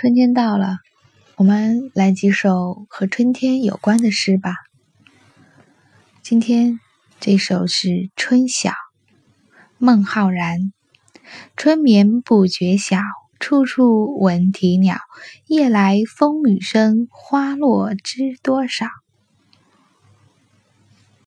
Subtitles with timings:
[0.00, 0.76] 春天到了
[1.34, 4.54] 我们来几首和春天有关的诗吧。
[6.22, 6.78] 今天
[7.18, 8.70] 这首是春晓
[9.76, 10.72] 孟浩然。
[11.56, 13.00] 春眠不觉晓
[13.40, 14.98] 处处闻啼鸟。
[15.48, 18.86] 夜来风雨声花落知多少。